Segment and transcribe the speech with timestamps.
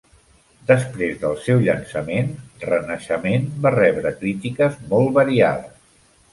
[0.69, 2.33] Després del seu llançament,
[2.65, 5.81] "Renaixement" va rebre crítiques molt variades.